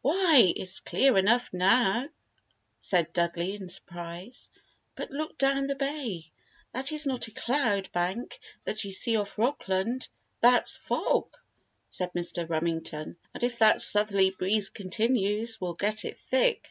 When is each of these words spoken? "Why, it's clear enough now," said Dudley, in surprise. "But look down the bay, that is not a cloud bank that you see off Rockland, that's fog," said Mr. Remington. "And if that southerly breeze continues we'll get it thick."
"Why, 0.00 0.54
it's 0.56 0.80
clear 0.80 1.18
enough 1.18 1.50
now," 1.52 2.08
said 2.78 3.12
Dudley, 3.12 3.54
in 3.54 3.68
surprise. 3.68 4.48
"But 4.94 5.10
look 5.10 5.36
down 5.36 5.66
the 5.66 5.74
bay, 5.74 6.32
that 6.72 6.90
is 6.90 7.04
not 7.04 7.28
a 7.28 7.32
cloud 7.32 7.92
bank 7.92 8.38
that 8.64 8.82
you 8.84 8.92
see 8.92 9.14
off 9.14 9.36
Rockland, 9.36 10.08
that's 10.40 10.78
fog," 10.78 11.26
said 11.90 12.14
Mr. 12.14 12.48
Remington. 12.48 13.18
"And 13.34 13.42
if 13.44 13.58
that 13.58 13.82
southerly 13.82 14.30
breeze 14.30 14.70
continues 14.70 15.60
we'll 15.60 15.74
get 15.74 16.06
it 16.06 16.16
thick." 16.16 16.66